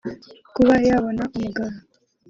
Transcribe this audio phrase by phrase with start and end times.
[0.53, 1.75] Kuba yabona umugabo